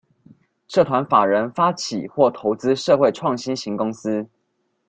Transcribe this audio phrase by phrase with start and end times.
[0.67, 4.25] 社團法人發起或投資社會創新型公司